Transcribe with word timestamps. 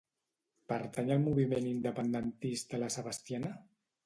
Pertany 0.71 1.11
al 1.15 1.21
moviment 1.27 1.67
independentista 1.73 2.81
la 2.87 2.89
Sebastiana? 2.97 3.55